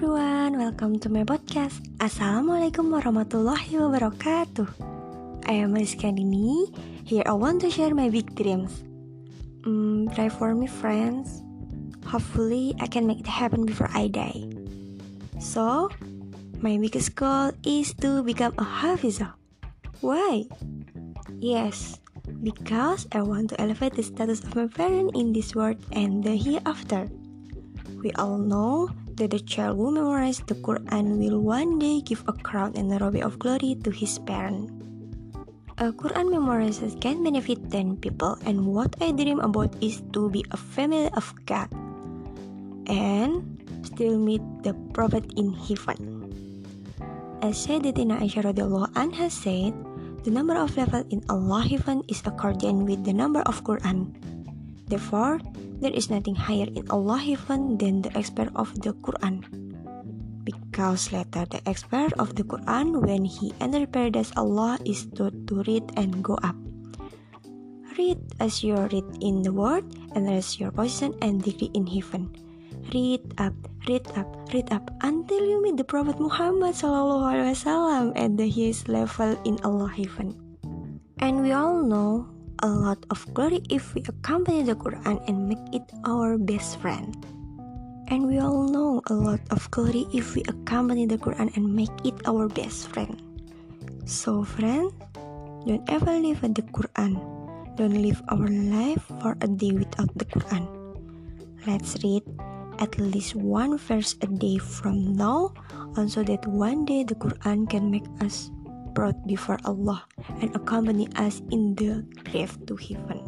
welcome 0.00 0.96
to 0.96 1.12
my 1.12 1.28
podcast. 1.28 1.84
Assalamualaikum 2.00 2.88
warahmatullahi 2.88 3.76
wabarakatuh. 3.76 4.64
I 5.44 5.60
am 5.60 5.76
Rizka 5.76 6.08
Dini. 6.08 6.72
Here 7.04 7.20
I 7.28 7.36
want 7.36 7.60
to 7.60 7.68
share 7.68 7.92
my 7.92 8.08
big 8.08 8.32
dreams. 8.32 8.80
Mm, 9.68 10.08
pray 10.16 10.32
for 10.32 10.56
me, 10.56 10.64
friends. 10.64 11.44
Hopefully, 12.08 12.72
I 12.80 12.88
can 12.88 13.04
make 13.04 13.20
it 13.20 13.28
happen 13.28 13.68
before 13.68 13.92
I 13.92 14.08
die. 14.08 14.48
So, 15.36 15.92
my 16.64 16.80
biggest 16.80 17.12
goal 17.12 17.52
is 17.60 17.92
to 18.00 18.24
become 18.24 18.56
a 18.56 18.64
Hafizah. 18.64 19.36
Why? 20.00 20.48
Yes, 21.44 22.00
because 22.40 23.04
I 23.12 23.20
want 23.20 23.52
to 23.52 23.60
elevate 23.60 24.00
the 24.00 24.06
status 24.06 24.40
of 24.48 24.56
my 24.56 24.64
parent 24.64 25.12
in 25.12 25.36
this 25.36 25.52
world 25.52 25.76
and 25.92 26.24
the 26.24 26.40
hereafter. 26.40 27.04
We 28.00 28.16
all 28.16 28.40
know 28.40 28.88
that 29.20 29.36
the 29.36 29.44
child 29.44 29.76
who 29.76 29.92
memorizes 29.92 30.40
the 30.48 30.56
Quran 30.64 31.20
will 31.20 31.44
one 31.44 31.76
day 31.76 32.00
give 32.00 32.24
a 32.24 32.32
crown 32.32 32.72
and 32.72 32.88
a 32.88 32.96
robe 32.96 33.20
of 33.20 33.36
glory 33.36 33.76
to 33.84 33.92
his 33.92 34.16
parent. 34.24 34.72
A 35.76 35.92
Quran 35.92 36.32
memorizes 36.32 36.96
can 37.04 37.20
benefit 37.20 37.60
10 37.68 38.00
people, 38.00 38.40
and 38.48 38.64
what 38.64 38.96
I 39.00 39.12
dream 39.12 39.40
about 39.44 39.76
is 39.84 40.00
to 40.16 40.32
be 40.32 40.40
a 40.52 40.56
family 40.56 41.12
of 41.12 41.28
God 41.44 41.68
and 42.88 43.44
still 43.84 44.16
meet 44.16 44.40
the 44.64 44.72
Prophet 44.96 45.28
in 45.36 45.52
heaven. 45.52 46.32
As 47.44 47.60
Sayyidatina 47.60 48.24
Aisyah 48.24 48.52
radiallahu 48.52 48.92
anha 48.96 49.28
said, 49.28 49.76
the 50.24 50.32
number 50.32 50.56
of 50.56 50.76
level 50.76 51.04
in 51.08 51.24
Allah 51.28 51.64
heaven 51.64 52.04
is 52.08 52.20
according 52.24 52.84
with 52.84 53.04
the 53.04 53.12
number 53.12 53.40
of 53.48 53.64
Quran. 53.64 54.12
Therefore, 54.90 55.38
there 55.78 55.94
is 55.94 56.10
nothing 56.10 56.34
higher 56.34 56.66
in 56.66 56.90
Allah 56.90 57.22
heaven 57.22 57.78
than 57.78 58.02
the 58.02 58.10
expert 58.18 58.50
of 58.58 58.74
the 58.82 58.90
Quran. 59.06 59.46
Because 60.42 61.14
later 61.14 61.46
the 61.46 61.62
expert 61.62 62.10
of 62.18 62.34
the 62.34 62.42
Quran 62.42 62.98
when 62.98 63.22
he 63.22 63.54
entered 63.62 63.94
paradise 63.94 64.34
Allah 64.34 64.82
is 64.82 65.06
taught 65.14 65.46
to 65.46 65.62
read 65.70 65.86
and 65.94 66.26
go 66.26 66.34
up. 66.42 66.58
Read 67.94 68.18
as 68.42 68.66
you 68.66 68.74
read 68.90 69.06
in 69.22 69.46
the 69.46 69.54
world 69.54 69.86
and 70.18 70.26
raise 70.26 70.58
your 70.58 70.74
position 70.74 71.14
and 71.22 71.38
degree 71.38 71.70
in 71.70 71.86
heaven. 71.86 72.34
Read 72.90 73.22
up, 73.38 73.54
read 73.86 74.02
up, 74.18 74.26
read 74.50 74.72
up 74.74 74.90
until 75.06 75.44
you 75.46 75.62
meet 75.62 75.78
the 75.78 75.86
Prophet 75.86 76.18
Muhammad 76.18 76.74
Sallallahu 76.74 77.30
Alaihi 77.30 77.54
Wasallam 77.54 78.04
at 78.18 78.34
the 78.34 78.50
highest 78.50 78.90
level 78.90 79.38
in 79.46 79.54
Allah 79.62 79.92
heaven. 79.92 80.34
And 81.22 81.46
we 81.46 81.54
all 81.54 81.78
know 81.78 82.26
a 82.60 82.68
lot 82.68 83.00
of 83.10 83.24
glory 83.32 83.60
if 83.68 83.94
we 83.94 84.04
accompany 84.08 84.62
the 84.62 84.76
Quran 84.76 85.20
and 85.28 85.48
make 85.48 85.62
it 85.72 85.84
our 86.04 86.38
best 86.38 86.80
friend. 86.80 87.16
And 88.08 88.26
we 88.26 88.38
all 88.38 88.68
know 88.68 89.00
a 89.06 89.14
lot 89.14 89.40
of 89.50 89.70
glory 89.70 90.06
if 90.12 90.34
we 90.34 90.42
accompany 90.48 91.06
the 91.06 91.18
Quran 91.18 91.54
and 91.56 91.64
make 91.74 91.92
it 92.04 92.14
our 92.26 92.48
best 92.48 92.88
friend. 92.90 93.16
So, 94.04 94.42
friend, 94.42 94.90
don't 95.66 95.84
ever 95.88 96.18
live 96.18 96.40
the 96.42 96.66
Quran. 96.74 97.16
Don't 97.76 98.02
live 98.02 98.20
our 98.28 98.48
life 98.48 99.04
for 99.20 99.36
a 99.40 99.48
day 99.48 99.72
without 99.72 100.10
the 100.18 100.26
Quran. 100.26 100.66
Let's 101.66 101.96
read 102.02 102.24
at 102.80 102.98
least 102.98 103.36
one 103.36 103.76
verse 103.78 104.16
a 104.20 104.26
day 104.26 104.58
from 104.58 105.14
now 105.14 105.52
on 105.96 106.08
so 106.08 106.24
that 106.24 106.46
one 106.48 106.84
day 106.84 107.04
the 107.04 107.14
Quran 107.14 107.68
can 107.68 107.90
make 107.90 108.08
us 108.20 108.50
brought 108.92 109.18
before 109.26 109.58
Allah 109.64 110.04
and 110.42 110.54
accompany 110.54 111.08
us 111.16 111.42
in 111.50 111.74
the 111.74 112.04
grave 112.28 112.54
to 112.66 112.76
heaven. 112.76 113.22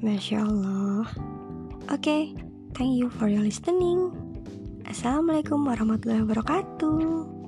Masya 0.00 0.44
Allah. 0.44 1.08
Oke, 1.90 2.00
okay, 2.00 2.22
thank 2.76 2.96
you 2.96 3.10
for 3.10 3.28
your 3.28 3.42
listening. 3.42 4.12
Assalamualaikum 4.86 5.66
warahmatullahi 5.66 6.26
wabarakatuh. 6.26 7.39